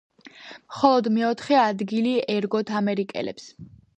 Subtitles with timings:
[0.61, 3.49] მხოლოდ მეოთხე ადგილი ერგოთ ამერიკელებს.